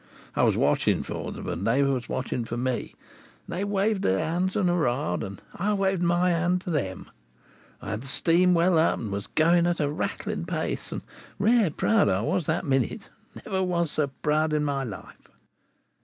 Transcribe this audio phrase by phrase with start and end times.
[0.35, 2.95] I was watching for them and they was watching for me,
[3.45, 7.11] and they waved their hands and hoora'd, and I waved my hand to them.
[7.83, 11.03] I had the steam well up, and was going at a rattling pace, and
[11.37, 13.09] rare proud I was that minute.
[13.45, 15.27] Never was so proud in my life!